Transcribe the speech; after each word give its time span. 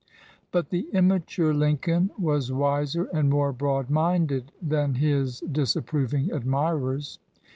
But 0.51 0.69
the 0.71 0.87
immature 0.93 1.53
Lincoln 1.53 2.09
was 2.17 2.51
wiser 2.51 3.03
and 3.13 3.29
more 3.29 3.53
broad 3.53 3.91
minded 3.91 4.51
than 4.59 4.95
his 4.95 5.41
disapproving 5.41 6.31
admirers. 6.31 7.19